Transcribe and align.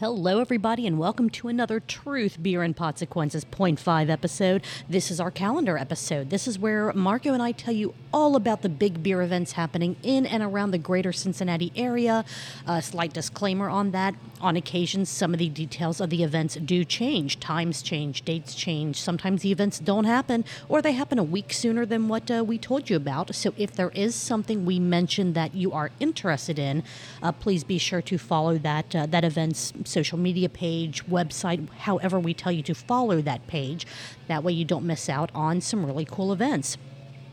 Hello, 0.00 0.38
everybody, 0.38 0.86
and 0.86 0.96
welcome 0.96 1.28
to 1.30 1.48
another 1.48 1.80
Truth 1.80 2.40
Beer 2.40 2.62
and 2.62 2.76
Consequences 2.76 3.44
0.5 3.44 4.08
episode. 4.08 4.62
This 4.88 5.10
is 5.10 5.18
our 5.18 5.32
calendar 5.32 5.76
episode. 5.76 6.30
This 6.30 6.46
is 6.46 6.56
where 6.56 6.92
Marco 6.92 7.32
and 7.32 7.42
I 7.42 7.50
tell 7.50 7.74
you 7.74 7.94
all 8.14 8.36
about 8.36 8.62
the 8.62 8.68
big 8.68 9.02
beer 9.02 9.22
events 9.22 9.52
happening 9.52 9.96
in 10.04 10.24
and 10.24 10.40
around 10.40 10.70
the 10.70 10.78
greater 10.78 11.12
Cincinnati 11.12 11.72
area. 11.74 12.24
A 12.64 12.80
slight 12.80 13.12
disclaimer 13.12 13.68
on 13.68 13.90
that. 13.90 14.14
On 14.40 14.56
occasion, 14.56 15.04
some 15.04 15.32
of 15.32 15.38
the 15.38 15.48
details 15.48 16.00
of 16.00 16.10
the 16.10 16.22
events 16.22 16.54
do 16.56 16.84
change. 16.84 17.40
Times 17.40 17.82
change, 17.82 18.24
dates 18.24 18.54
change. 18.54 19.00
Sometimes 19.00 19.42
the 19.42 19.50
events 19.50 19.80
don't 19.80 20.04
happen, 20.04 20.44
or 20.68 20.80
they 20.80 20.92
happen 20.92 21.18
a 21.18 21.24
week 21.24 21.52
sooner 21.52 21.84
than 21.84 22.06
what 22.06 22.30
uh, 22.30 22.44
we 22.46 22.56
told 22.56 22.88
you 22.88 22.96
about. 22.96 23.34
So 23.34 23.52
if 23.56 23.72
there 23.72 23.90
is 23.90 24.14
something 24.14 24.64
we 24.64 24.78
mentioned 24.78 25.34
that 25.34 25.54
you 25.54 25.72
are 25.72 25.90
interested 25.98 26.58
in, 26.58 26.84
uh, 27.20 27.32
please 27.32 27.64
be 27.64 27.78
sure 27.78 28.02
to 28.02 28.16
follow 28.16 28.58
that 28.58 28.94
uh, 28.94 29.06
that 29.06 29.24
event's 29.24 29.72
social 29.84 30.18
media 30.18 30.48
page, 30.48 31.04
website, 31.06 31.68
however 31.70 32.20
we 32.20 32.32
tell 32.32 32.52
you 32.52 32.62
to 32.62 32.74
follow 32.74 33.20
that 33.20 33.46
page. 33.48 33.86
That 34.28 34.44
way 34.44 34.52
you 34.52 34.64
don't 34.64 34.84
miss 34.84 35.08
out 35.08 35.30
on 35.34 35.60
some 35.60 35.84
really 35.84 36.04
cool 36.04 36.32
events. 36.32 36.78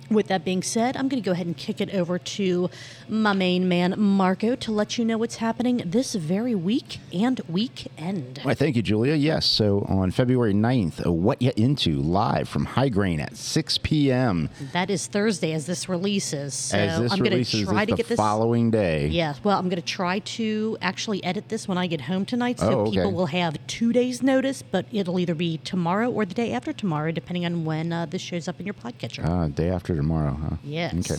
With 0.09 0.27
that 0.27 0.45
being 0.45 0.61
said, 0.61 0.95
I'm 0.95 1.07
going 1.07 1.21
to 1.21 1.25
go 1.25 1.31
ahead 1.31 1.47
and 1.47 1.57
kick 1.57 1.81
it 1.81 1.91
over 1.93 2.19
to 2.19 2.69
my 3.09 3.33
main 3.33 3.67
man, 3.67 3.95
Marco, 3.97 4.55
to 4.55 4.71
let 4.71 4.99
you 4.99 5.03
know 5.05 5.17
what's 5.17 5.37
happening 5.37 5.81
this 5.83 6.13
very 6.13 6.53
week 6.53 6.99
and 7.11 7.41
weekend. 7.49 8.39
Why, 8.43 8.53
thank 8.53 8.75
you, 8.75 8.83
Julia. 8.83 9.15
Yes, 9.15 9.47
so 9.47 9.83
on 9.89 10.11
February 10.11 10.53
9th, 10.53 11.03
uh, 11.07 11.11
What 11.11 11.41
You 11.41 11.51
Into 11.57 11.99
live 11.99 12.47
from 12.47 12.65
High 12.65 12.89
Grain 12.89 13.19
at 13.19 13.35
6 13.35 13.79
p.m. 13.79 14.49
That 14.73 14.91
is 14.91 15.07
Thursday 15.07 15.53
as 15.53 15.65
this 15.65 15.89
releases. 15.89 16.53
So 16.53 16.77
As 16.77 16.99
this 16.99 17.11
I'm 17.11 17.17
going 17.19 17.43
to 17.43 17.65
try 17.65 17.85
to 17.85 17.95
get 17.95 18.07
this. 18.07 18.17
following 18.17 18.69
day. 18.69 19.07
Yeah, 19.07 19.33
well, 19.43 19.57
I'm 19.57 19.69
going 19.69 19.81
to 19.81 19.87
try 19.87 20.19
to 20.19 20.77
actually 20.83 21.23
edit 21.23 21.49
this 21.49 21.67
when 21.67 21.79
I 21.79 21.87
get 21.87 22.01
home 22.01 22.25
tonight, 22.25 22.59
so 22.59 22.69
Oh, 22.69 22.79
okay. 22.81 22.91
people 22.97 23.11
will 23.11 23.25
have 23.27 23.57
two 23.65 23.91
days' 23.91 24.21
notice. 24.21 24.61
But 24.61 24.85
it'll 24.91 25.19
either 25.19 25.33
be 25.33 25.57
tomorrow 25.57 26.11
or 26.11 26.25
the 26.25 26.35
day 26.35 26.53
after 26.53 26.73
tomorrow, 26.73 27.11
depending 27.11 27.43
on 27.45 27.65
when 27.65 27.91
uh, 27.91 28.05
this 28.05 28.21
shows 28.21 28.47
up 28.47 28.59
in 28.59 28.67
your 28.67 28.75
podcatcher. 28.75 29.25
Uh, 29.27 29.47
day 29.47 29.69
after 29.69 29.94
tomorrow, 29.95 30.37
huh? 30.41 30.55
Yes. 30.63 30.93
Okay. 30.93 31.15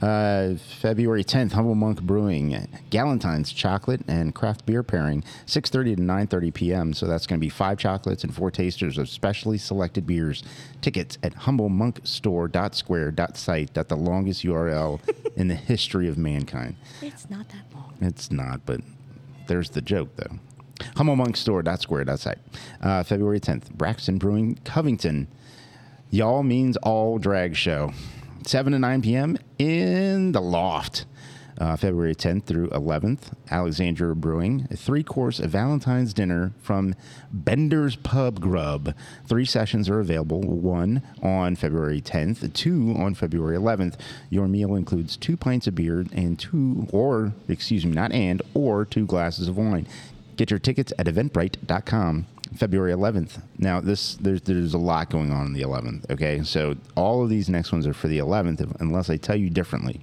Uh, 0.00 0.54
February 0.80 1.24
10th, 1.24 1.50
Humble 1.52 1.74
Monk 1.74 2.00
Brewing, 2.02 2.68
Galentine's 2.90 3.52
chocolate 3.52 4.00
and 4.06 4.32
craft 4.32 4.64
beer 4.64 4.84
pairing, 4.84 5.24
6:30 5.46 5.96
to 5.96 6.02
9:30 6.02 6.54
p.m. 6.54 6.92
So 6.92 7.06
that's 7.06 7.26
going 7.26 7.40
to 7.40 7.44
be 7.44 7.48
five 7.48 7.78
chocolates 7.78 8.22
and 8.22 8.32
four 8.32 8.52
tasters 8.52 8.96
of 8.96 9.08
specially 9.08 9.58
selected 9.58 10.06
beers. 10.06 10.44
Tickets 10.82 11.18
at 11.24 11.34
humblemonkstore.square.site. 11.34 13.74
That's 13.74 13.88
the 13.88 13.96
longest 13.96 14.44
URL 14.44 15.00
in 15.36 15.48
the 15.48 15.56
history 15.56 16.06
of 16.08 16.16
mankind. 16.16 16.76
it's 17.02 17.28
not 17.28 17.48
that 17.48 17.64
long. 17.74 17.92
It's 18.00 18.30
not, 18.30 18.64
but 18.64 18.80
there's 19.48 19.70
the 19.70 19.82
joke, 19.82 20.10
though. 20.14 20.38
humble 20.96 21.16
monk 21.16 21.36
store 21.36 21.60
HumbleMonkStore.square.site. 21.64 22.38
Uh, 22.80 23.02
February 23.02 23.40
10th, 23.40 23.72
Braxton 23.72 24.18
Brewing, 24.18 24.60
Covington. 24.64 25.26
Y'all 26.10 26.42
means 26.42 26.78
all 26.78 27.18
drag 27.18 27.54
show. 27.54 27.92
7 28.46 28.72
to 28.72 28.78
9 28.78 29.02
p.m. 29.02 29.36
in 29.58 30.32
the 30.32 30.40
loft. 30.40 31.04
Uh, 31.58 31.76
February 31.76 32.14
10th 32.14 32.44
through 32.44 32.68
11th, 32.68 33.32
Alexandria 33.50 34.14
Brewing, 34.14 34.68
a 34.70 34.76
three 34.76 35.02
course 35.02 35.38
Valentine's 35.38 36.14
dinner 36.14 36.52
from 36.62 36.94
Bender's 37.32 37.96
Pub 37.96 38.40
Grub. 38.40 38.94
Three 39.26 39.44
sessions 39.44 39.90
are 39.90 39.98
available 39.98 40.40
one 40.40 41.02
on 41.20 41.56
February 41.56 42.00
10th, 42.00 42.52
two 42.54 42.94
on 42.96 43.14
February 43.14 43.56
11th. 43.56 43.96
Your 44.30 44.46
meal 44.46 44.76
includes 44.76 45.16
two 45.16 45.36
pints 45.36 45.66
of 45.66 45.74
beer 45.74 46.06
and 46.12 46.38
two, 46.38 46.86
or, 46.92 47.32
excuse 47.48 47.84
me, 47.84 47.90
not 47.90 48.12
and, 48.12 48.40
or 48.54 48.84
two 48.84 49.04
glasses 49.04 49.48
of 49.48 49.56
wine. 49.56 49.88
Get 50.36 50.50
your 50.50 50.60
tickets 50.60 50.92
at 50.96 51.06
eventbrite.com. 51.06 52.26
February 52.58 52.92
11th. 52.92 53.40
Now, 53.56 53.80
this 53.80 54.16
there's 54.16 54.42
there's 54.42 54.74
a 54.74 54.78
lot 54.78 55.10
going 55.10 55.30
on 55.30 55.46
on 55.46 55.52
the 55.52 55.62
11th. 55.62 56.10
Okay, 56.10 56.42
so 56.42 56.76
all 56.96 57.22
of 57.22 57.30
these 57.30 57.48
next 57.48 57.70
ones 57.70 57.86
are 57.86 57.94
for 57.94 58.08
the 58.08 58.18
11th, 58.18 58.80
unless 58.80 59.08
I 59.08 59.16
tell 59.16 59.36
you 59.36 59.48
differently. 59.48 60.00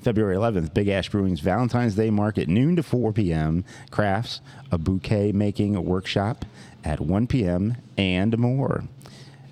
February 0.00 0.34
11th, 0.34 0.72
Big 0.72 0.88
Ash 0.88 1.10
Brewing's 1.10 1.40
Valentine's 1.40 1.94
Day 1.94 2.08
Market, 2.08 2.48
noon 2.48 2.74
to 2.76 2.82
4 2.82 3.12
p.m. 3.12 3.66
Crafts, 3.90 4.40
a 4.72 4.78
bouquet 4.78 5.32
making 5.32 5.84
workshop 5.84 6.46
at 6.82 7.00
1 7.00 7.26
p.m. 7.26 7.76
and 7.98 8.38
more. 8.38 8.84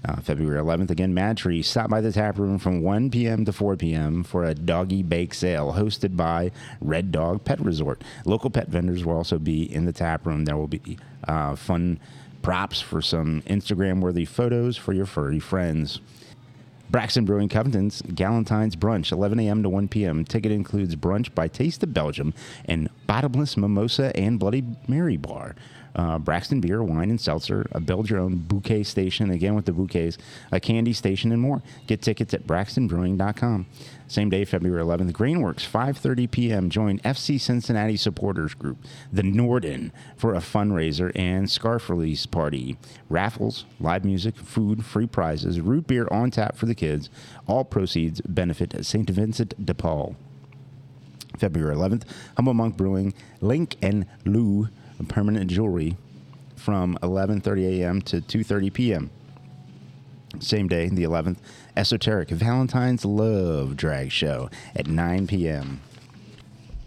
Uh, 0.02 0.16
February 0.22 0.58
11th, 0.58 0.90
again, 0.90 1.12
Mad 1.12 1.36
Tree. 1.36 1.60
Stop 1.60 1.90
by 1.90 2.00
the 2.00 2.12
tap 2.12 2.38
room 2.38 2.58
from 2.58 2.80
1 2.80 3.10
p.m. 3.10 3.44
to 3.44 3.52
4 3.52 3.76
p.m. 3.76 4.24
for 4.24 4.44
a 4.44 4.54
doggy 4.54 5.02
bake 5.02 5.34
sale 5.34 5.74
hosted 5.74 6.16
by 6.16 6.50
Red 6.80 7.12
Dog 7.12 7.44
Pet 7.44 7.60
Resort. 7.60 8.02
Local 8.24 8.48
pet 8.48 8.68
vendors 8.68 9.04
will 9.04 9.16
also 9.16 9.38
be 9.38 9.70
in 9.70 9.84
the 9.84 9.92
tap 9.92 10.24
room. 10.24 10.46
There 10.46 10.56
will 10.56 10.68
be 10.68 10.96
uh, 11.26 11.56
fun 11.56 11.98
props 12.42 12.80
for 12.80 13.02
some 13.02 13.42
Instagram 13.42 14.00
worthy 14.00 14.24
photos 14.24 14.76
for 14.76 14.92
your 14.92 15.06
furry 15.06 15.40
friends. 15.40 16.00
Braxton 16.90 17.26
Brewing 17.26 17.50
Covington's 17.50 18.00
Galentine's 18.00 18.74
Brunch, 18.74 19.12
11 19.12 19.38
a.m. 19.40 19.62
to 19.62 19.68
1 19.68 19.88
p.m. 19.88 20.24
Ticket 20.24 20.52
includes 20.52 20.96
brunch 20.96 21.34
by 21.34 21.46
Taste 21.46 21.82
of 21.82 21.92
Belgium 21.92 22.32
and 22.64 22.88
bottomless 23.06 23.58
mimosa 23.58 24.16
and 24.16 24.38
Bloody 24.38 24.64
Mary 24.86 25.18
bar. 25.18 25.54
Uh, 25.98 26.16
Braxton 26.16 26.60
beer, 26.60 26.80
wine, 26.80 27.10
and 27.10 27.20
seltzer, 27.20 27.66
a 27.72 27.80
build 27.80 28.08
your 28.08 28.20
own 28.20 28.36
bouquet 28.36 28.84
station, 28.84 29.30
again 29.30 29.56
with 29.56 29.64
the 29.64 29.72
bouquets, 29.72 30.16
a 30.52 30.60
candy 30.60 30.92
station, 30.92 31.32
and 31.32 31.42
more. 31.42 31.60
Get 31.88 32.02
tickets 32.02 32.32
at 32.32 32.46
braxtonbrewing.com. 32.46 33.66
Same 34.06 34.30
day, 34.30 34.44
February 34.44 34.80
11th, 34.84 35.10
Grainworks, 35.10 35.68
5.30 35.68 36.30
p.m. 36.30 36.70
Join 36.70 37.00
FC 37.00 37.40
Cincinnati 37.40 37.96
supporters 37.96 38.54
group, 38.54 38.78
the 39.12 39.24
Norden, 39.24 39.92
for 40.16 40.34
a 40.34 40.38
fundraiser 40.38 41.10
and 41.16 41.50
scarf 41.50 41.90
release 41.90 42.26
party. 42.26 42.78
Raffles, 43.08 43.64
live 43.80 44.04
music, 44.04 44.36
food, 44.36 44.84
free 44.84 45.08
prizes, 45.08 45.60
root 45.60 45.88
beer 45.88 46.06
on 46.12 46.30
tap 46.30 46.56
for 46.56 46.66
the 46.66 46.76
kids. 46.76 47.10
All 47.48 47.64
proceeds 47.64 48.20
benefit 48.20 48.86
St. 48.86 49.10
Vincent 49.10 49.66
de 49.66 49.74
Paul. 49.74 50.14
February 51.38 51.74
11th, 51.74 52.04
Humble 52.36 52.54
Monk 52.54 52.76
Brewing, 52.76 53.14
Link 53.40 53.76
and 53.82 54.06
Lou 54.24 54.68
Permanent 55.06 55.50
Jewelry 55.50 55.96
from 56.56 56.98
11:30 57.02 57.80
a.m. 57.80 58.02
to 58.02 58.20
2:30 58.20 58.72
p.m. 58.72 59.10
Same 60.40 60.68
day, 60.68 60.88
the 60.88 61.04
11th, 61.04 61.38
Esoteric 61.76 62.28
Valentine's 62.30 63.04
Love 63.04 63.76
Drag 63.76 64.12
Show 64.12 64.50
at 64.76 64.86
9 64.86 65.26
p.m. 65.26 65.80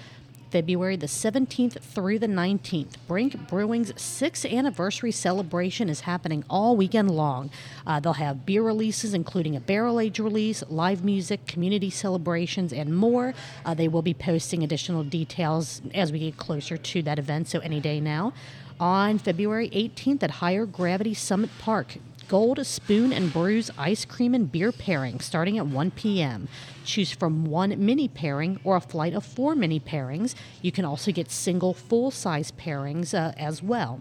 February 0.51 0.98
the 0.98 1.07
17th 1.07 1.80
through 1.80 2.19
the 2.19 2.27
19th. 2.27 2.95
Brink 3.07 3.48
Brewing's 3.48 3.94
sixth 4.00 4.45
anniversary 4.45 5.12
celebration 5.12 5.88
is 5.88 6.01
happening 6.01 6.44
all 6.50 6.75
weekend 6.75 7.09
long. 7.09 7.50
Uh, 7.88 8.00
they'll 8.01 8.13
have 8.13 8.45
beer 8.45 8.62
releases, 8.62 9.13
including 9.13 9.56
a 9.56 9.62
barrel 9.62 10.00
age 10.00 10.19
release, 10.19 10.63
live 10.69 11.03
music, 11.03 11.45
community 11.48 11.89
celebrations, 11.89 12.74
and 12.74 12.95
more. 12.95 13.33
Uh, 13.65 13.74
they 13.74 13.88
will 13.88 14.01
be 14.01 14.13
posting 14.13 14.63
additional 14.63 15.03
details 15.03 15.81
as 15.94 16.12
we 16.12 16.19
get 16.19 16.38
closer 16.38 16.75
to 16.75 17.01
that 17.01 17.18
event, 17.18 17.48
so 17.48 17.59
any 17.59 17.80
day 17.80 18.01
now. 18.01 18.33
On 18.80 19.19
February 19.19 19.69
18th 19.69 20.24
at 20.24 20.31
Higher 20.31 20.65
Gravity 20.65 21.13
Summit 21.13 21.51
Park, 21.59 21.98
Gold 22.31 22.65
Spoon 22.65 23.11
and 23.11 23.33
Brews 23.33 23.69
ice 23.77 24.05
cream 24.05 24.33
and 24.33 24.49
beer 24.49 24.71
pairing 24.71 25.19
starting 25.19 25.57
at 25.57 25.67
1 25.67 25.91
p.m. 25.91 26.47
Choose 26.85 27.11
from 27.11 27.43
one 27.43 27.85
mini 27.85 28.07
pairing 28.07 28.57
or 28.63 28.77
a 28.77 28.79
flight 28.79 29.13
of 29.13 29.25
four 29.25 29.53
mini 29.53 29.81
pairings. 29.81 30.33
You 30.61 30.71
can 30.71 30.85
also 30.85 31.11
get 31.11 31.29
single 31.29 31.73
full 31.73 32.09
size 32.09 32.53
pairings 32.53 33.13
uh, 33.13 33.33
as 33.35 33.61
well. 33.61 33.99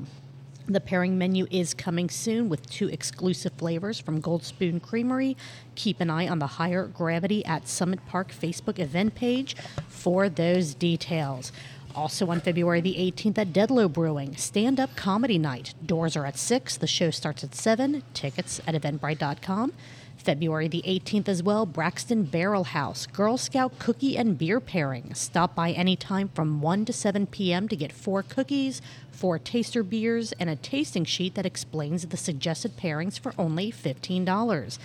The 0.68 0.80
pairing 0.80 1.18
menu 1.18 1.48
is 1.50 1.74
coming 1.74 2.08
soon 2.08 2.48
with 2.48 2.70
two 2.70 2.86
exclusive 2.86 3.54
flavors 3.54 3.98
from 3.98 4.20
Gold 4.20 4.44
Spoon 4.44 4.78
Creamery. 4.78 5.36
Keep 5.74 6.00
an 6.00 6.10
eye 6.10 6.28
on 6.28 6.38
the 6.38 6.46
Higher 6.46 6.86
Gravity 6.86 7.44
at 7.44 7.66
Summit 7.66 7.98
Park 8.06 8.30
Facebook 8.30 8.78
event 8.78 9.16
page 9.16 9.56
for 9.88 10.28
those 10.28 10.74
details. 10.74 11.50
Also 11.94 12.30
on 12.30 12.40
February 12.40 12.80
the 12.80 12.94
18th 12.94 13.38
at 13.38 13.52
Deadlow 13.52 13.92
Brewing, 13.92 14.36
stand 14.36 14.78
up 14.78 14.94
comedy 14.96 15.38
night. 15.38 15.74
Doors 15.84 16.16
are 16.16 16.26
at 16.26 16.38
6, 16.38 16.76
the 16.76 16.86
show 16.86 17.10
starts 17.10 17.42
at 17.42 17.54
7, 17.54 18.02
tickets 18.14 18.60
at 18.66 18.74
eventbrite.com. 18.74 19.72
February 20.16 20.68
the 20.68 20.82
18th 20.86 21.28
as 21.28 21.42
well, 21.42 21.64
Braxton 21.66 22.24
Barrel 22.24 22.64
House, 22.64 23.06
Girl 23.06 23.38
Scout 23.38 23.78
cookie 23.78 24.16
and 24.16 24.36
beer 24.36 24.60
pairing. 24.60 25.14
Stop 25.14 25.54
by 25.54 25.72
anytime 25.72 26.28
from 26.28 26.60
1 26.60 26.84
to 26.84 26.92
7 26.92 27.26
p.m. 27.26 27.68
to 27.68 27.76
get 27.76 27.90
four 27.90 28.22
cookies, 28.22 28.82
four 29.10 29.38
taster 29.38 29.82
beers, 29.82 30.32
and 30.32 30.50
a 30.50 30.56
tasting 30.56 31.04
sheet 31.04 31.34
that 31.34 31.46
explains 31.46 32.06
the 32.06 32.16
suggested 32.16 32.76
pairings 32.76 33.18
for 33.18 33.32
only 33.38 33.72
$15. 33.72 34.78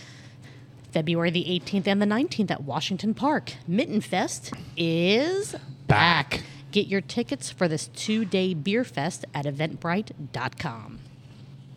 February 0.91 1.29
the 1.29 1.43
18th 1.43 1.87
and 1.87 2.01
the 2.01 2.05
19th 2.05 2.51
at 2.51 2.63
Washington 2.63 3.13
Park, 3.13 3.53
Mitten 3.67 3.99
Fest 3.99 4.53
is 4.77 5.55
Back. 5.87 6.43
Get 6.75 6.87
your 6.87 6.99
tickets 6.99 7.49
for 7.49 7.69
this 7.69 7.87
two 7.87 8.25
day 8.25 8.53
beer 8.53 8.83
fest 8.83 9.23
at 9.33 9.45
eventbrite.com. 9.45 10.99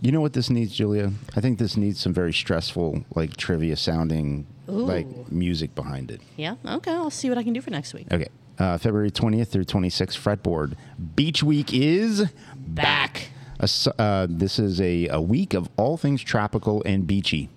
You 0.01 0.11
know 0.11 0.21
what 0.21 0.33
this 0.33 0.51
needs, 0.51 0.75
Julia? 0.75 1.13
I 1.37 1.41
think 1.41 1.61
this 1.61 1.77
needs 1.77 2.01
some 2.01 2.13
very 2.13 2.33
stressful, 2.33 3.05
like 3.15 3.37
trivia 3.37 3.77
sounding, 3.77 4.49
like 4.67 5.31
music 5.31 5.77
behind 5.77 6.11
it. 6.11 6.21
Yeah? 6.37 6.57
Okay, 6.67 6.91
I'll 6.91 7.11
see 7.11 7.29
what 7.29 7.39
I 7.39 7.45
can 7.45 7.53
do 7.53 7.61
for 7.61 7.71
next 7.71 7.95
week. 7.95 8.09
Okay. 8.11 8.27
Uh, 8.59 8.77
February 8.77 9.13
20th 9.13 9.47
through 9.47 9.67
26th, 9.67 10.19
Fretboard. 10.19 10.75
Beach 11.15 11.45
Week 11.45 11.73
is 11.73 12.25
Back. 12.57 13.29
A 13.61 13.65
s 13.65 13.87
uh, 14.01 14.27
this 14.29 14.59
is 14.59 14.81
a, 14.81 15.07
a 15.07 15.21
week 15.21 15.55
of 15.55 15.69
all 15.77 15.97
things 15.97 16.25
tropical 16.25 16.83
and 16.85 17.07
beachy. 17.07 17.51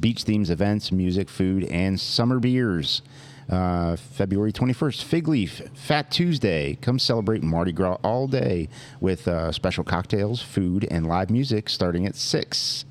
Beach 0.00 0.24
themes, 0.24 0.50
events, 0.50 0.90
music, 0.90 1.28
food, 1.28 1.62
and 1.62 2.00
summer 2.00 2.40
beers. 2.40 3.02
Uh, 3.52 3.96
February 3.96 4.50
21st, 4.50 5.04
Fig 5.04 5.28
Leaf, 5.28 5.60
Fat 5.74 6.10
Tuesday. 6.10 6.78
Come 6.80 6.98
celebrate 6.98 7.42
Mardi 7.42 7.70
Gras 7.70 7.98
all 8.02 8.26
day 8.26 8.70
with 8.98 9.28
uh, 9.28 9.52
special 9.52 9.84
cocktails, 9.84 10.40
food, 10.40 10.88
and 10.90 11.06
live 11.06 11.28
music 11.28 11.68
starting 11.68 12.06
at 12.06 12.16
6. 12.16 12.86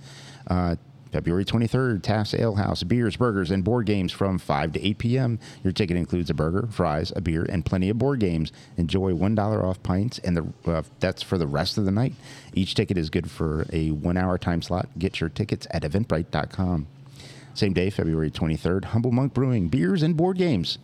Uh, 0.46 0.76
February 1.12 1.46
23rd, 1.46 2.04
Taft's 2.04 2.36
Ale 2.36 2.56
House, 2.56 2.84
beers, 2.84 3.18
burgers, 3.18 3.50
and 3.50 3.64
board 3.64 3.88
games 3.88 4.12
from 4.12 4.38
5 4.38 4.74
to 4.74 4.88
8 4.88 4.98
p.m. 5.00 5.40
Your 5.64 5.74
ticket 5.74 5.98
includes 5.98 6.30
a 6.30 6.36
burger, 6.36 6.68
fries, 6.72 7.12
a 7.16 7.22
beer, 7.22 7.44
and 7.50 7.66
plenty 7.66 7.90
of 7.90 7.98
board 7.98 8.20
games. 8.20 8.52
Enjoy 8.78 9.12
$1 9.14 9.64
off 9.64 9.82
pints, 9.82 10.20
and 10.20 10.38
the, 10.38 10.72
uh, 10.72 10.84
that's 11.00 11.24
for 11.24 11.40
the 11.40 11.48
rest 11.48 11.80
of 11.80 11.86
the 11.86 11.92
night. 11.92 12.14
Each 12.54 12.76
ticket 12.76 13.00
is 13.00 13.10
good 13.10 13.32
for 13.32 13.66
a 13.74 13.90
one 13.90 14.16
hour 14.16 14.38
time 14.38 14.62
slot. 14.62 14.90
Get 15.00 15.20
your 15.20 15.30
tickets 15.30 15.66
at 15.72 15.82
eventbrite.com. 15.82 16.86
Same 17.54 17.74
day, 17.74 17.90
February 17.90 18.32
23rd, 18.32 18.86
Humble 18.86 19.12
Monk 19.12 19.34
Brewing, 19.34 19.68
beers 19.68 20.04
and 20.04 20.16
board 20.16 20.38
games. 20.38 20.78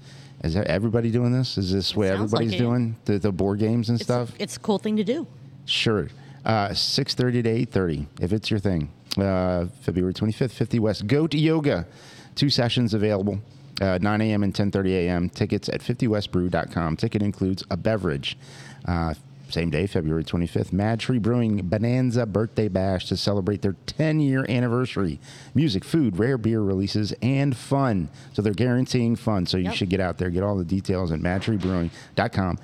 Is 0.44 0.56
everybody 0.56 1.10
doing 1.10 1.32
this? 1.32 1.58
Is 1.58 1.72
this 1.72 1.96
what 1.96 2.08
sounds 2.08 2.34
like 2.34 2.42
everybody's 2.44 2.60
doing? 2.60 2.96
The, 3.06 3.18
the 3.18 3.32
board 3.32 3.60
games 3.60 3.90
and 3.90 4.00
It's, 4.00 4.06
stuff? 4.06 4.32
it's 4.38 4.58
a 4.58 4.60
cool 4.60 4.78
thing 4.78 4.96
to 4.98 5.04
do. 5.04 5.26
Sure. 5.66 6.08
Uh, 6.46 6.70
6.30 6.70 7.44
to 7.44 7.80
8.30, 7.80 8.06
if 8.22 8.32
it's 8.34 8.52
your 8.52 8.60
thing. 8.60 8.90
Uh, 9.18 9.66
February 9.82 10.14
25th, 10.14 10.52
50 10.52 10.80
West. 10.80 11.08
Goat 11.08 11.34
Yoga. 11.34 11.88
Two 12.36 12.50
sessions 12.50 12.94
available. 12.94 13.40
Uh, 13.82 13.98
9 14.02 14.22
a.m. 14.22 14.44
and 14.44 14.54
10.30 14.54 14.90
a.m. 14.92 15.30
Tickets 15.30 15.70
at 15.70 15.82
50westbrew.com. 15.82 16.98
Ticket 16.98 17.22
includes 17.24 17.64
a 17.72 17.78
beverage. 17.78 18.38
Uh, 18.86 19.14
same 19.50 19.70
day, 19.70 19.88
February 19.88 20.24
25th, 20.24 20.72
Mad 20.74 21.00
Tree 21.00 21.20
Brewing 21.20 21.68
Bonanza 21.68 22.26
Birthday 22.26 22.68
Bash 22.68 23.06
to 23.08 23.18
celebrate 23.18 23.62
their 23.62 23.76
10 23.86 24.20
year 24.20 24.46
anniversary. 24.50 25.20
Music, 25.56 25.84
food, 25.84 26.18
rare 26.20 26.38
beer 26.38 26.62
releases, 26.62 27.14
and 27.22 27.56
fun. 27.56 28.10
So 28.34 28.42
they're 28.42 28.54
guaranteeing 28.54 29.16
fun. 29.16 29.46
So 29.46 29.58
you 29.58 29.66
Yep. 29.66 29.74
should 29.76 29.90
get 29.90 30.00
out 30.00 30.18
there, 30.18 30.30
get 30.30 30.44
all 30.44 30.56
the 30.58 30.66
details 30.66 31.12
at 31.12 31.20
madtreebrewing.com 31.20 32.58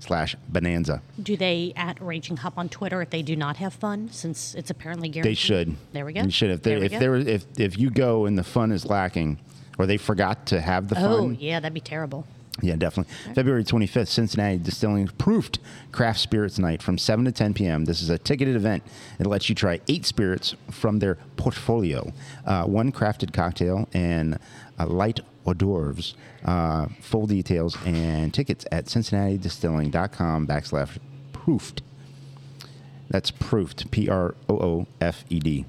slash 0.00 0.36
bonanza. 0.48 1.02
Do 1.22 1.36
they 1.36 1.72
at 1.76 2.00
Raging 2.00 2.36
Hop 2.38 2.56
on 2.56 2.68
Twitter 2.68 3.02
if 3.02 3.10
they 3.10 3.22
do 3.22 3.34
not 3.36 3.56
have 3.56 3.74
fun, 3.74 4.08
since 4.12 4.54
it's 4.54 4.70
apparently 4.70 5.08
guaranteed? 5.08 5.30
They 5.30 5.34
should. 5.34 5.76
There 5.92 6.04
we 6.04 6.12
go. 6.12 6.22
They 6.22 6.30
should. 6.30 6.50
If 6.50 6.62
they, 6.62 6.76
we 6.76 6.86
if 6.86 6.92
there 6.92 7.16
if 7.16 7.44
if 7.58 7.78
you 7.78 7.90
go 7.90 8.26
and 8.26 8.38
the 8.38 8.44
fun 8.44 8.70
is 8.72 8.86
lacking, 8.86 9.38
or 9.78 9.86
they 9.86 9.96
forgot 9.96 10.46
to 10.46 10.60
have 10.60 10.88
the 10.88 10.96
Oh, 11.04 11.18
fun. 11.18 11.36
yeah, 11.40 11.58
that'd 11.60 11.74
be 11.74 11.80
terrible. 11.80 12.26
Yeah, 12.60 12.76
definitely. 12.76 13.12
February 13.34 13.62
25th, 13.64 14.08
Cincinnati 14.08 14.58
Distilling 14.58 15.06
Proofed 15.18 15.60
Craft 15.92 16.18
Spirits 16.18 16.58
Night 16.58 16.82
from 16.82 16.98
7 16.98 17.24
to 17.24 17.32
10 17.32 17.54
p.m. 17.54 17.84
This 17.84 18.02
is 18.02 18.10
a 18.10 18.18
ticketed 18.18 18.56
event. 18.56 18.82
It 19.20 19.26
lets 19.26 19.48
you 19.48 19.54
try 19.54 19.80
eight 19.88 20.04
spirits 20.04 20.54
from 20.70 20.98
their 20.98 21.16
portfolio, 21.36 22.12
uh, 22.44 22.64
one 22.64 22.90
crafted 22.90 23.32
cocktail, 23.32 23.88
and 23.92 24.38
uh, 24.78 24.86
light 24.86 25.20
hors 25.44 25.54
d'oeuvres. 25.54 26.14
Uh, 26.44 26.86
full 27.00 27.26
details 27.26 27.76
and 27.84 28.32
tickets 28.34 28.64
at 28.72 28.86
cincinnatidistilling.com 28.86 30.46
backslash 30.46 30.98
proofed. 31.32 31.82
That's 33.08 33.30
proofed, 33.30 33.90
P 33.90 34.08
R 34.08 34.34
O 34.48 34.58
O 34.58 34.86
F 35.00 35.24
E 35.30 35.38
D. 35.40 35.64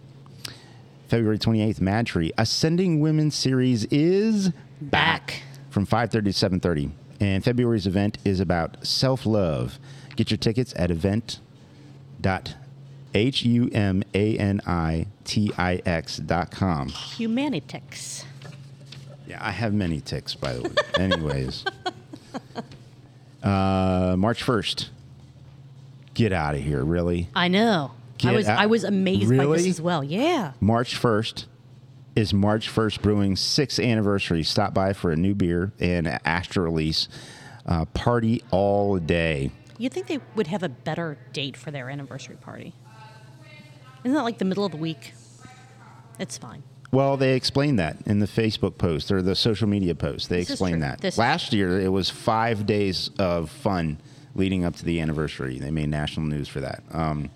February 1.07 1.39
28th, 1.39 1.81
Mad 1.81 2.05
Tree 2.05 2.31
Ascending 2.37 2.99
Women's 2.99 3.35
Series 3.35 3.85
is 3.85 4.51
Back. 4.81 5.41
From 5.69 5.85
5.30 5.85 6.09
to 6.11 6.19
7.30 6.59 6.91
and 7.19 7.43
february's 7.43 7.85
event 7.87 8.17
is 8.25 8.39
about 8.39 8.85
self-love 8.85 9.77
get 10.15 10.31
your 10.31 10.37
tickets 10.37 10.73
at 10.75 10.89
event.humanitix.com 15.69 16.89
Humanitix. 16.89 18.23
yeah 19.27 19.37
i 19.41 19.51
have 19.51 19.73
many 19.73 19.99
ticks 20.01 20.35
by 20.35 20.53
the 20.53 20.61
way 20.63 20.69
anyways 20.97 21.65
uh, 23.43 24.15
march 24.17 24.43
1st 24.43 24.89
get 26.13 26.31
out 26.33 26.55
of 26.55 26.61
here 26.61 26.83
really 26.83 27.29
I 27.35 27.47
know. 27.47 27.91
I 28.23 28.33
was 28.33 28.47
out- 28.49 28.59
I 28.59 28.65
was 28.65 28.83
amazed 28.83 29.29
by 29.29 29.35
Really? 29.37 29.59
this 29.59 29.67
as 29.67 29.81
well. 29.81 30.03
Yeah. 30.03 30.51
March 30.59 30.99
1st 30.99 31.45
is 32.15 32.33
March 32.33 32.69
1st 32.69 33.01
Brewing's 33.01 33.39
sixth 33.39 33.79
anniversary. 33.79 34.43
Stop 34.43 34.73
by 34.73 34.93
for 34.93 35.11
a 35.11 35.15
new 35.15 35.35
beer 35.35 35.71
and 35.79 36.07
Astra 36.25 36.63
release. 36.63 37.07
Uh, 37.65 37.85
party 37.85 38.43
all 38.51 38.97
day. 38.97 39.51
You'd 39.77 39.93
think 39.93 40.07
they 40.07 40.19
would 40.35 40.47
have 40.47 40.63
a 40.63 40.69
better 40.69 41.17
date 41.33 41.55
for 41.55 41.71
their 41.71 41.89
anniversary 41.89 42.35
party. 42.35 42.73
Isn't 44.03 44.15
that 44.15 44.23
like 44.23 44.37
the 44.37 44.45
middle 44.45 44.65
of 44.65 44.71
the 44.71 44.77
week? 44.77 45.13
It's 46.19 46.37
fine. 46.37 46.63
Well, 46.91 47.17
they 47.17 47.35
explained 47.35 47.77
that 47.79 47.97
in 48.07 48.19
the 48.19 48.25
Facebook 48.25 48.77
post 48.77 49.11
or 49.11 49.21
the 49.21 49.35
social 49.35 49.67
media 49.67 49.93
post. 49.93 50.29
They 50.29 50.39
This 50.39 50.49
explained 50.51 50.81
that. 50.81 51.01
This 51.01 51.17
Last 51.17 51.53
year, 51.53 51.79
it 51.79 51.89
was 51.89 52.09
five 52.09 52.65
days 52.65 53.11
of 53.19 53.49
fun 53.49 53.99
leading 54.33 54.65
up 54.65 54.75
to 54.77 54.85
the 54.85 54.99
anniversary. 54.99 55.59
They 55.59 55.69
made 55.71 55.89
national 55.89 56.25
news 56.25 56.47
for 56.47 56.61
that. 56.61 56.83
Um, 56.91 57.29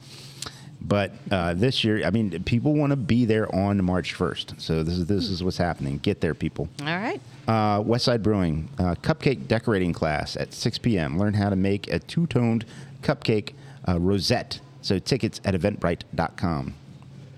but 0.86 1.12
uh, 1.32 1.54
this 1.54 1.84
year, 1.84 2.06
I 2.06 2.10
mean, 2.10 2.44
people 2.44 2.74
want 2.74 2.92
to 2.92 2.96
be 2.98 3.26
there 3.26 3.54
on 3.56 3.84
March 3.84 4.16
1st. 4.16 4.60
So 4.60 4.84
this 4.84 4.98
is 4.98 5.06
this 5.06 5.30
is 5.30 5.44
what's 5.44 5.58
happening. 5.58 5.98
Get 6.00 6.22
there, 6.22 6.34
people. 6.34 6.68
All 6.82 6.88
right. 6.88 7.22
Uh, 7.48 7.82
Westside 7.82 8.22
Brewing 8.22 8.70
uh, 8.78 8.96
cupcake 9.02 9.48
decorating 9.48 9.94
class 9.94 10.36
at 10.36 10.54
6 10.54 10.78
p.m. 10.80 11.18
Learn 11.18 11.34
how 11.34 11.50
to 11.50 11.56
make 11.56 11.92
a 11.92 12.00
two-toned 12.00 12.66
cupcake 13.02 13.54
uh, 13.88 14.00
rosette. 14.00 14.60
So 14.82 15.00
tickets 15.00 15.40
at 15.46 15.54
eventbrite.com. 15.54 16.74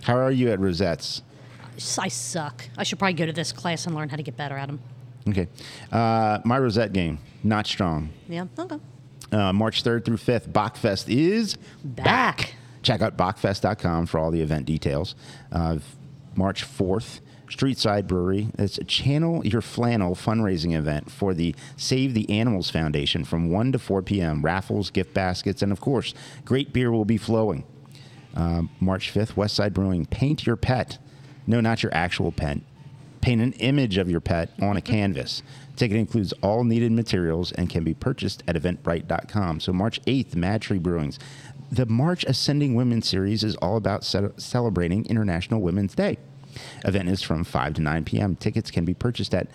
How 0.04 0.18
are 0.18 0.32
you 0.32 0.50
at 0.52 0.60
rosettes? 0.60 1.22
I 2.00 2.08
suck. 2.08 2.68
I 2.78 2.84
should 2.84 3.00
probably 3.00 3.14
go 3.14 3.26
to 3.26 3.34
this 3.34 3.52
class 3.52 3.86
and 3.86 3.96
learn 3.96 4.10
how 4.10 4.18
to 4.18 4.24
get 4.24 4.38
better 4.38 4.56
at 4.56 4.68
them. 4.68 4.80
Okay. 5.28 5.48
Uh, 5.92 6.40
my 6.46 6.58
rosette 6.58 6.94
game, 6.94 7.20
not 7.44 7.68
strong. 7.68 8.10
Yeah. 8.28 8.46
Okay. 8.58 8.78
Uh, 9.32 9.52
March 9.52 9.84
3rd 9.84 10.06
through 10.06 10.18
5th, 10.18 10.50
Bockfest 10.50 11.06
is 11.10 11.58
Back. 11.84 12.55
Check 12.86 13.02
out 13.02 13.18
bockfest.com 13.18 14.06
for 14.06 14.20
all 14.20 14.30
the 14.30 14.42
event 14.42 14.68
details. 14.68 15.16
Uh, 15.52 15.80
March 16.36 16.64
4th, 16.64 17.20
Streetside 17.48 18.06
Brewery. 18.06 18.50
It's 18.60 18.78
a 18.78 18.84
Channel 18.84 19.44
Your 19.44 19.62
Flannel 19.62 20.14
fundraising 20.14 20.76
event 20.76 21.12
for 21.12 21.34
the 21.34 21.56
Save 21.78 22.14
the 22.14 22.30
Animals 22.30 22.70
Foundation 22.70 23.26
from 23.26 23.50
1 23.50 23.72
to 23.72 23.80
4 23.80 24.04
p.m. 24.04 24.44
Raffles, 24.44 24.92
gift 24.92 25.16
baskets, 25.16 25.64
and 25.64 25.72
of 25.72 25.82
course, 25.82 26.14
great 26.46 26.74
beer 26.74 26.92
will 26.92 27.06
be 27.06 27.18
flowing. 27.18 27.64
Uh, 28.36 28.64
March 28.80 29.12
5th, 29.12 29.34
Westside 29.34 29.74
Brewing. 29.74 30.06
Paint 30.06 30.46
your 30.46 30.56
pet. 30.56 31.00
No, 31.48 31.62
not 31.62 31.82
your 31.82 31.94
actual 31.94 32.32
pet. 32.32 32.60
Paint 33.22 33.42
an 33.42 33.54
image 33.54 33.98
of 33.98 34.12
your 34.12 34.20
pet 34.20 34.52
on 34.62 34.78
a 34.78 34.82
canvas. 34.82 35.42
Ticket 35.76 35.98
includes 35.98 36.34
all 36.42 36.64
needed 36.64 36.92
materials 36.92 37.52
and 37.52 37.70
can 37.70 37.84
be 37.84 37.94
purchased 37.94 38.44
at 38.48 38.56
eventbrite.com. 38.56 39.60
So, 39.60 39.74
March 39.74 40.02
8th, 40.04 40.36
Mad 40.36 40.62
Tree 40.62 40.80
Brewings. 40.80 41.18
The 41.72 41.86
March 41.86 42.24
Ascending 42.26 42.76
Women 42.76 43.02
series 43.02 43.44
is 43.44 43.56
all 43.58 43.78
about 43.78 44.04
ce- 44.04 44.34
celebrating 44.38 45.06
International 45.08 45.62
Women's 45.62 45.96
Day. 45.96 46.18
Event 46.86 47.10
is 47.10 47.22
from 47.22 47.44
5 47.44 47.74
to 47.76 47.82
9 47.82 48.06
p.m. 48.06 48.36
Tickets 48.36 48.72
can 48.72 48.86
be 48.86 48.94
purchased 48.94 49.34
at, 49.34 49.48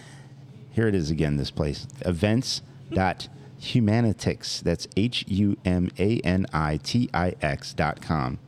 here 0.73 0.87
it 0.87 0.95
is 0.95 1.11
again, 1.11 1.37
this 1.37 1.51
place, 1.51 1.87
events.humanitix. 2.05 4.61
That's 4.61 4.87
H 4.97 5.25
U 5.29 5.57
M 5.65 5.91
A 5.99 6.19
N 6.21 6.47
I 6.53 6.79
T 6.83 7.09
I 7.15 7.35
X 7.41 7.73
dot 7.73 8.03
com. 8.03 8.39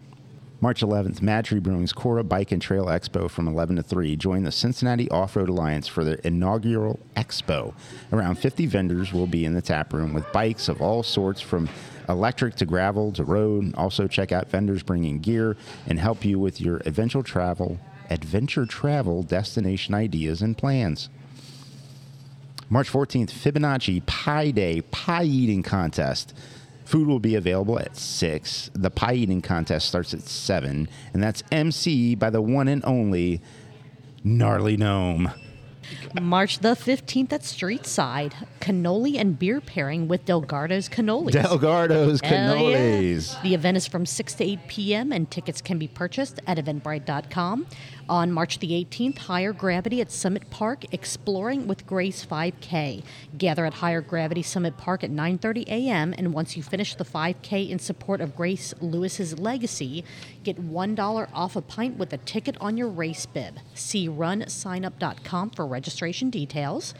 March 0.62 0.80
11th, 0.80 1.20
Mad 1.20 1.44
Tree 1.44 1.58
Brewing's 1.58 1.92
Cora 1.92 2.22
Bike 2.22 2.52
and 2.52 2.62
Trail 2.62 2.86
Expo 2.86 3.28
from 3.28 3.48
11 3.48 3.74
to 3.74 3.82
3. 3.82 4.14
Join 4.14 4.44
the 4.44 4.52
Cincinnati 4.52 5.10
Off 5.10 5.34
Road 5.34 5.48
Alliance 5.48 5.88
for 5.88 6.04
their 6.04 6.20
inaugural 6.22 7.00
expo. 7.16 7.74
Around 8.12 8.36
50 8.36 8.66
vendors 8.66 9.12
will 9.12 9.26
be 9.26 9.44
in 9.44 9.54
the 9.54 9.60
tap 9.60 9.92
room 9.92 10.14
with 10.14 10.30
bikes 10.30 10.68
of 10.68 10.80
all 10.80 11.02
sorts 11.02 11.40
from 11.40 11.68
electric 12.08 12.54
to 12.54 12.64
gravel 12.64 13.10
to 13.10 13.24
road. 13.24 13.74
Also, 13.74 14.06
check 14.06 14.30
out 14.30 14.50
vendors 14.50 14.84
bringing 14.84 15.18
gear 15.18 15.56
and 15.88 15.98
help 15.98 16.24
you 16.24 16.38
with 16.38 16.60
your 16.60 16.80
eventual 16.86 17.24
travel, 17.24 17.80
adventure 18.08 18.64
travel 18.64 19.24
destination 19.24 19.94
ideas 19.94 20.42
and 20.42 20.56
plans. 20.56 21.08
March 22.70 22.88
14th, 22.88 23.32
Fibonacci 23.32 24.06
Pie 24.06 24.52
Day 24.52 24.80
Pie 24.92 25.24
Eating 25.24 25.64
Contest. 25.64 26.32
Food 26.84 27.06
will 27.06 27.20
be 27.20 27.34
available 27.34 27.78
at 27.78 27.96
6. 27.96 28.70
The 28.74 28.90
pie 28.90 29.14
eating 29.14 29.40
contest 29.40 29.88
starts 29.88 30.12
at 30.14 30.22
7, 30.22 30.88
and 31.12 31.22
that's 31.22 31.42
MC 31.50 32.14
by 32.14 32.30
the 32.30 32.42
one 32.42 32.68
and 32.68 32.84
only 32.84 33.40
Gnarly 34.24 34.76
Gnome. 34.76 35.32
March 36.20 36.60
the 36.60 36.70
15th 36.70 37.32
at 37.32 37.42
Streetside. 37.42 38.32
Cannoli 38.60 39.18
and 39.18 39.38
beer 39.38 39.60
pairing 39.60 40.08
with 40.08 40.24
Delgardo's 40.24 40.88
Cannolis. 40.88 41.32
Delgardo's 41.32 42.20
Hell 42.20 42.70
yeah. 42.70 42.76
Cannolis. 42.78 43.42
The 43.42 43.54
event 43.54 43.76
is 43.76 43.86
from 43.86 44.06
6 44.06 44.34
to 44.34 44.44
8 44.44 44.58
p.m. 44.68 45.12
and 45.12 45.30
tickets 45.30 45.60
can 45.60 45.78
be 45.78 45.88
purchased 45.88 46.40
at 46.46 46.58
eventbrite.com. 46.58 47.66
On 48.12 48.30
March 48.30 48.58
the 48.58 48.72
18th, 48.72 49.16
Higher 49.16 49.54
Gravity 49.54 50.02
at 50.02 50.12
Summit 50.12 50.50
Park, 50.50 50.84
Exploring 50.92 51.66
with 51.66 51.86
Grace 51.86 52.26
5K. 52.26 53.02
Gather 53.38 53.64
at 53.64 53.72
Higher 53.72 54.02
Gravity 54.02 54.42
Summit 54.42 54.76
Park 54.76 55.02
at 55.02 55.10
9:30 55.10 55.66
a.m. 55.66 56.14
and 56.18 56.34
once 56.34 56.54
you 56.54 56.62
finish 56.62 56.94
the 56.94 57.06
5K 57.06 57.70
in 57.70 57.78
support 57.78 58.20
of 58.20 58.36
Grace 58.36 58.74
Lewis's 58.82 59.38
legacy, 59.38 60.04
get 60.44 60.60
$1 60.60 61.28
off 61.32 61.56
a 61.56 61.62
pint 61.62 61.96
with 61.96 62.12
a 62.12 62.18
ticket 62.18 62.54
on 62.60 62.76
your 62.76 62.88
race 62.88 63.24
bib. 63.24 63.60
See 63.72 64.10
runsignup.com 64.10 65.48
for 65.48 65.66
registration 65.66 66.28
details. 66.28 66.92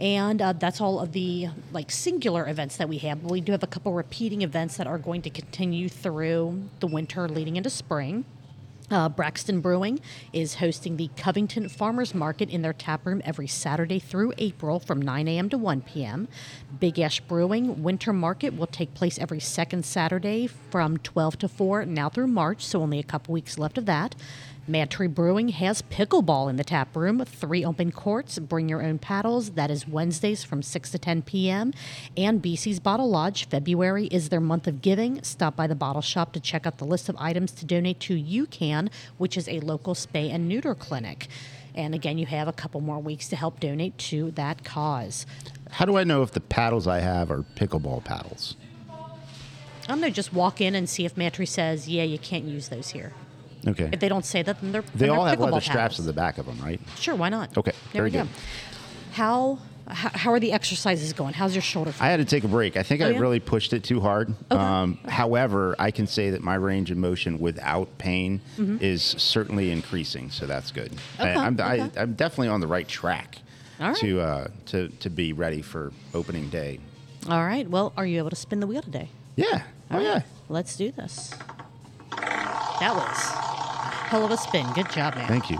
And 0.00 0.42
uh, 0.42 0.52
that's 0.54 0.80
all 0.80 0.98
of 0.98 1.12
the 1.12 1.46
like 1.70 1.92
singular 1.92 2.48
events 2.48 2.76
that 2.78 2.88
we 2.88 2.98
have. 2.98 3.22
We 3.22 3.40
do 3.40 3.52
have 3.52 3.62
a 3.62 3.68
couple 3.68 3.92
repeating 3.92 4.42
events 4.42 4.78
that 4.78 4.88
are 4.88 4.98
going 4.98 5.22
to 5.22 5.30
continue 5.30 5.88
through 5.88 6.64
the 6.80 6.88
winter 6.88 7.28
leading 7.28 7.54
into 7.54 7.70
spring. 7.70 8.24
Uh, 8.88 9.08
Braxton 9.08 9.60
Brewing 9.60 9.98
is 10.32 10.54
hosting 10.54 10.96
the 10.96 11.10
Covington 11.16 11.68
Farmers 11.68 12.14
Market 12.14 12.48
in 12.48 12.62
their 12.62 12.72
tap 12.72 13.04
room 13.04 13.20
every 13.24 13.48
Saturday 13.48 13.98
through 13.98 14.32
April 14.38 14.78
from 14.78 15.02
9 15.02 15.26
a.m. 15.26 15.48
to 15.48 15.58
1 15.58 15.80
p.m. 15.82 16.28
Big 16.78 17.00
Ash 17.00 17.20
Brewing 17.20 17.82
Winter 17.82 18.12
Market 18.12 18.56
will 18.56 18.68
take 18.68 18.94
place 18.94 19.18
every 19.18 19.40
second 19.40 19.84
Saturday 19.84 20.46
from 20.46 20.98
12 20.98 21.38
to 21.38 21.48
4 21.48 21.84
now 21.86 22.08
through 22.08 22.28
March, 22.28 22.64
so 22.64 22.80
only 22.80 23.00
a 23.00 23.04
couple 23.04 23.34
weeks 23.34 23.58
left 23.58 23.76
of 23.76 23.86
that. 23.86 24.14
Mad 24.68 24.90
Tree 24.90 25.06
Brewing 25.06 25.50
has 25.50 25.80
pickleball 25.82 26.50
in 26.50 26.56
the 26.56 26.64
tap 26.64 26.96
room, 26.96 27.24
three 27.24 27.64
open 27.64 27.92
courts, 27.92 28.40
bring 28.40 28.68
your 28.68 28.82
own 28.82 28.98
paddles. 28.98 29.50
That 29.50 29.70
is 29.70 29.86
Wednesdays 29.86 30.42
from 30.42 30.60
6 30.60 30.90
to 30.90 30.98
10 30.98 31.22
p.m. 31.22 31.72
And 32.16 32.42
BC's 32.42 32.80
Bottle 32.80 33.08
Lodge, 33.08 33.48
February 33.48 34.06
is 34.06 34.28
their 34.28 34.40
month 34.40 34.66
of 34.66 34.82
giving. 34.82 35.22
Stop 35.22 35.54
by 35.54 35.68
the 35.68 35.76
bottle 35.76 36.02
shop 36.02 36.32
to 36.32 36.40
check 36.40 36.66
out 36.66 36.78
the 36.78 36.84
list 36.84 37.08
of 37.08 37.16
items 37.16 37.52
to 37.52 37.64
donate 37.64 38.00
to 38.00 38.20
UCAN, 38.20 38.90
which 39.18 39.36
is 39.36 39.48
a 39.48 39.60
local 39.60 39.94
spay 39.94 40.34
and 40.34 40.48
neuter 40.48 40.74
clinic. 40.74 41.28
And 41.76 41.94
again, 41.94 42.18
you 42.18 42.26
have 42.26 42.48
a 42.48 42.52
couple 42.52 42.80
more 42.80 42.98
weeks 42.98 43.28
to 43.28 43.36
help 43.36 43.60
donate 43.60 43.96
to 43.98 44.32
that 44.32 44.64
cause. 44.64 45.26
How 45.70 45.84
do 45.84 45.96
I 45.96 46.02
know 46.02 46.22
if 46.22 46.32
the 46.32 46.40
paddles 46.40 46.88
I 46.88 46.98
have 46.98 47.30
are 47.30 47.44
pickleball 47.54 48.02
paddles? 48.02 48.56
I'm 49.88 50.00
going 50.00 50.10
to 50.10 50.16
just 50.16 50.32
walk 50.32 50.60
in 50.60 50.74
and 50.74 50.88
see 50.88 51.04
if 51.04 51.16
Mad 51.16 51.34
Tree 51.34 51.46
says, 51.46 51.88
yeah, 51.88 52.02
you 52.02 52.18
can't 52.18 52.44
use 52.44 52.68
those 52.68 52.88
here. 52.88 53.12
Okay. 53.66 53.90
If 53.92 54.00
they 54.00 54.08
don't 54.08 54.24
say 54.24 54.42
that, 54.42 54.60
then 54.60 54.72
they're 54.72 54.84
They 54.94 55.08
all 55.08 55.24
have 55.24 55.38
leather 55.40 55.60
straps 55.60 55.98
at 55.98 56.04
the 56.06 56.12
back 56.12 56.38
of 56.38 56.46
them, 56.46 56.58
right? 56.62 56.80
Sure, 56.98 57.14
why 57.14 57.28
not? 57.28 57.56
Okay, 57.56 57.72
there 57.92 58.02
very 58.02 58.10
we 58.10 58.10
go. 58.12 58.22
good. 58.22 58.28
How, 59.12 59.58
how 59.88 60.10
how 60.14 60.32
are 60.32 60.40
the 60.40 60.52
exercises 60.52 61.12
going? 61.12 61.32
How's 61.34 61.54
your 61.54 61.62
shoulder? 61.62 61.94
I 62.00 62.08
had 62.10 62.18
to 62.18 62.24
take 62.24 62.44
a 62.44 62.48
break. 62.48 62.76
I 62.76 62.82
think 62.82 63.00
I 63.02 63.06
Oh, 63.06 63.08
yeah? 63.10 63.18
really 63.18 63.40
pushed 63.40 63.72
it 63.72 63.82
too 63.84 64.00
hard. 64.00 64.34
Um, 64.52 64.98
however, 65.08 65.74
I 65.78 65.90
can 65.90 66.06
say 66.06 66.30
that 66.30 66.42
my 66.42 66.54
range 66.56 66.90
of 66.90 66.98
motion 66.98 67.38
without 67.38 67.96
pain 67.98 68.40
is 68.58 69.02
certainly 69.02 69.70
increasing, 69.70 70.30
so 70.30 70.44
that's 70.46 70.70
good. 70.72 70.90
Mm-hmm. 70.92 71.22
Okay, 71.22 71.34
I, 71.34 71.46
I'm, 71.46 71.60
okay. 71.88 72.00
I'm 72.00 72.14
definitely 72.14 72.48
on 72.48 72.60
the 72.60 72.66
right 72.66 72.86
track 72.86 73.38
All 73.80 73.88
right. 73.88 73.96
to 73.98 74.20
uh, 74.20 74.48
to 74.66 74.88
to 74.88 75.08
be 75.10 75.32
ready 75.32 75.62
for 75.62 75.92
opening 76.14 76.50
day. 76.50 76.78
All 77.28 77.44
right. 77.44 77.68
Well, 77.68 77.92
are 77.96 78.06
you 78.06 78.18
able 78.18 78.30
to 78.30 78.36
spin 78.36 78.60
the 78.60 78.66
wheel 78.66 78.82
today? 78.82 79.08
Yeah. 79.36 79.62
Oh 79.90 79.96
All 79.96 80.02
yeah. 80.02 80.22
Let's 80.48 80.76
do 80.76 80.90
this. 80.92 81.32
That 82.10 82.94
was 82.94 83.45
hell 84.06 84.24
of 84.24 84.30
a 84.30 84.36
spin. 84.36 84.66
Good 84.74 84.90
job, 84.90 85.14
man. 85.16 85.28
Thank 85.28 85.50
you. 85.50 85.58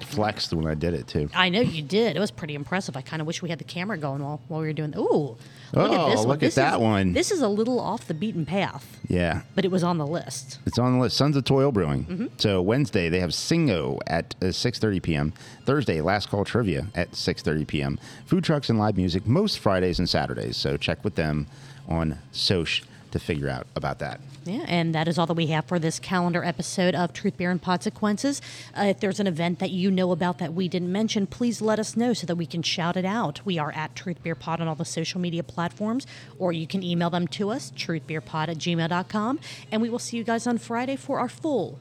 Flexed 0.00 0.52
when 0.54 0.66
I 0.66 0.74
did 0.74 0.94
it 0.94 1.08
too. 1.08 1.28
I 1.34 1.48
know 1.48 1.60
you 1.60 1.82
did. 1.82 2.16
It 2.16 2.20
was 2.20 2.30
pretty 2.30 2.54
impressive. 2.54 2.96
I 2.96 3.02
kind 3.02 3.20
of 3.20 3.26
wish 3.26 3.42
we 3.42 3.50
had 3.50 3.58
the 3.58 3.64
camera 3.64 3.98
going 3.98 4.22
while, 4.22 4.40
while 4.48 4.60
we 4.60 4.66
were 4.68 4.72
doing. 4.72 4.94
Ooh, 4.96 5.36
look 5.74 5.92
at 5.92 6.00
Oh, 6.00 6.08
this 6.10 6.18
one. 6.20 6.28
look 6.28 6.36
at 6.36 6.40
This 6.40 6.54
that 6.54 6.74
is- 6.74 6.80
one. 6.80 7.12
This 7.12 7.30
is 7.30 7.42
a 7.42 7.48
little 7.48 7.78
off 7.80 8.06
the 8.06 8.14
beaten 8.14 8.46
path, 8.46 8.98
Yeah. 9.08 9.42
but 9.54 9.64
it 9.64 9.70
was 9.70 9.82
on 9.82 9.98
the 9.98 10.06
list. 10.06 10.58
It's 10.64 10.78
on 10.78 10.94
the 10.94 11.00
list. 11.00 11.16
Sons 11.16 11.36
of 11.36 11.44
Toil 11.44 11.70
Brewing. 11.72 12.04
Mm-hmm. 12.04 12.26
So 12.38 12.62
Wednesday 12.62 13.08
they 13.10 13.20
have 13.20 13.30
Singo 13.30 13.98
at 14.06 14.34
uh, 14.40 14.46
6:30 14.46 15.02
p.m. 15.02 15.32
Thursday 15.66 16.00
Last 16.00 16.30
Call 16.30 16.44
Trivia 16.44 16.86
at 16.94 17.10
6:30 17.12 17.66
p.m. 17.66 17.98
Food 18.26 18.44
trucks 18.44 18.70
and 18.70 18.78
live 18.78 18.96
music 18.96 19.26
most 19.26 19.58
Fridays 19.58 19.98
and 19.98 20.08
Saturdays. 20.08 20.56
So 20.56 20.76
check 20.76 21.04
with 21.04 21.16
them 21.16 21.46
on 21.88 22.18
Soch 22.32 22.82
to 23.12 23.18
figure 23.18 23.48
out 23.48 23.66
about 23.74 23.98
that. 24.00 24.20
Yeah, 24.44 24.64
and 24.68 24.94
that 24.94 25.08
is 25.08 25.18
all 25.18 25.26
that 25.26 25.34
we 25.34 25.46
have 25.48 25.64
for 25.64 25.78
this 25.78 25.98
calendar 25.98 26.44
episode 26.44 26.94
of 26.94 27.12
Truth, 27.12 27.36
Beer, 27.36 27.50
and 27.50 27.60
Consequences. 27.60 28.40
Uh, 28.76 28.82
if 28.84 29.00
there's 29.00 29.18
an 29.18 29.26
event 29.26 29.58
that 29.58 29.70
you 29.70 29.90
know 29.90 30.12
about 30.12 30.38
that 30.38 30.54
we 30.54 30.68
didn't 30.68 30.92
mention, 30.92 31.26
please 31.26 31.60
let 31.60 31.78
us 31.78 31.96
know 31.96 32.12
so 32.12 32.26
that 32.26 32.36
we 32.36 32.46
can 32.46 32.62
shout 32.62 32.96
it 32.96 33.04
out. 33.04 33.40
We 33.44 33.58
are 33.58 33.72
at 33.72 33.96
Truth 33.96 34.22
Beer 34.22 34.34
Pod 34.34 34.60
on 34.60 34.68
all 34.68 34.74
the 34.74 34.84
social 34.84 35.20
media 35.20 35.42
platforms, 35.42 36.06
or 36.38 36.52
you 36.52 36.66
can 36.66 36.82
email 36.82 37.10
them 37.10 37.26
to 37.28 37.50
us, 37.50 37.72
truthbeerpod 37.76 38.48
at 38.48 38.58
gmail.com. 38.58 39.40
And 39.72 39.82
we 39.82 39.90
will 39.90 39.98
see 39.98 40.16
you 40.16 40.24
guys 40.24 40.46
on 40.46 40.58
Friday 40.58 40.96
for 40.96 41.18
our 41.18 41.28
full, 41.28 41.78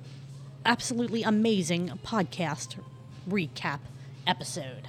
absolutely 0.65 1.23
amazing 1.23 1.99
podcast 2.03 2.75
recap 3.29 3.79
episode. 4.27 4.87